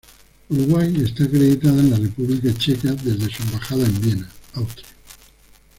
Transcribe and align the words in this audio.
Uruguay 0.49 0.91
está 1.05 1.25
acreditada 1.25 1.79
en 1.79 1.91
la 1.91 1.97
República 1.97 2.51
Checa 2.57 2.89
desde 3.03 3.29
su 3.31 3.43
embajada 3.43 3.85
en 3.85 4.01
Viena, 4.01 4.31
Austria. 4.55 4.87